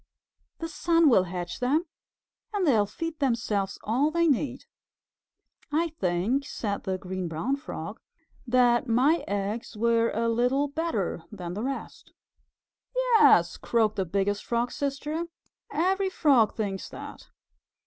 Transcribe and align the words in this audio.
The 0.57 0.67
sun 0.67 1.09
will 1.11 1.25
hatch 1.25 1.59
them 1.59 1.85
and 2.53 2.65
they 2.65 2.71
will 2.71 2.87
feed 2.87 3.19
themselves 3.19 3.77
all 3.83 4.09
they 4.09 4.27
need." 4.27 4.65
"I 5.71 5.89
think," 5.89 6.43
said 6.47 6.85
the 6.85 6.97
Green 6.97 7.27
Brown 7.27 7.55
Frog, 7.55 7.99
"that 8.47 8.87
my 8.87 9.23
eggs 9.27 9.77
were 9.77 10.09
a 10.09 10.27
little 10.27 10.67
better 10.69 11.21
than 11.31 11.53
the 11.53 11.61
rest." 11.61 12.13
"Yes," 12.95 13.57
croaked 13.57 13.95
the 13.95 14.05
Biggest 14.05 14.43
Frog's 14.43 14.73
Sister, 14.75 15.25
"every 15.69 16.09
Frog 16.09 16.55
thinks 16.55 16.89
that." 16.89 17.27